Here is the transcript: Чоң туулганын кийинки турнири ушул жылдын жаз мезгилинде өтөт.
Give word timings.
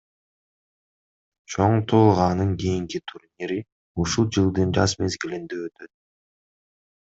Чоң 1.55 1.75
туулганын 1.91 2.57
кийинки 2.65 3.03
турнири 3.13 3.61
ушул 4.07 4.29
жылдын 4.39 4.77
жаз 4.81 4.99
мезгилинде 5.07 5.65
өтөт. 5.71 5.97